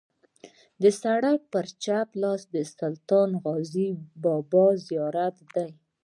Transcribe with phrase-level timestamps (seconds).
[0.81, 3.89] د سړک پر چپ لاس د سلطان غازي
[4.23, 5.69] بابا زیارت دی.